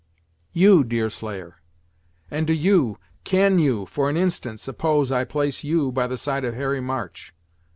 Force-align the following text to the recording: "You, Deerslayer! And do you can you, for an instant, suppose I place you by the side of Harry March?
"You, 0.51 0.83
Deerslayer! 0.83 1.61
And 2.31 2.47
do 2.47 2.53
you 2.53 2.97
can 3.23 3.59
you, 3.59 3.85
for 3.85 4.09
an 4.09 4.17
instant, 4.17 4.59
suppose 4.59 5.11
I 5.11 5.25
place 5.25 5.63
you 5.63 5.91
by 5.91 6.07
the 6.07 6.17
side 6.17 6.43
of 6.43 6.55
Harry 6.55 6.81
March? 6.81 7.35